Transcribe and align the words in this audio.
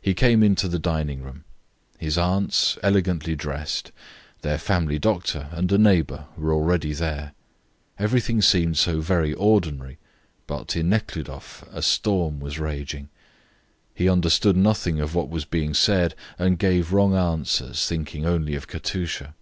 He 0.00 0.14
came 0.14 0.42
into 0.42 0.66
the 0.66 0.80
dining 0.80 1.22
room. 1.22 1.44
His 1.98 2.18
aunts, 2.18 2.76
elegantly 2.82 3.36
dressed, 3.36 3.92
their 4.42 4.58
family 4.58 4.98
doctor, 4.98 5.46
and 5.52 5.70
a 5.70 5.78
neighbour 5.78 6.26
were 6.36 6.52
already 6.52 6.92
there. 6.92 7.34
Everything 7.96 8.42
seemed 8.42 8.76
so 8.76 9.00
very 9.00 9.32
ordinary, 9.32 9.98
but 10.48 10.74
in 10.74 10.88
Nekhludoff 10.88 11.62
a 11.72 11.82
storm 11.82 12.40
was 12.40 12.58
raging. 12.58 13.10
He 13.94 14.08
understood 14.08 14.56
nothing 14.56 14.98
of 14.98 15.14
what 15.14 15.28
was 15.28 15.44
being 15.44 15.72
said 15.72 16.16
and 16.36 16.58
gave 16.58 16.92
wrong 16.92 17.14
answers, 17.14 17.86
thinking 17.86 18.26
only 18.26 18.56
of 18.56 18.66
Katusha. 18.66 19.34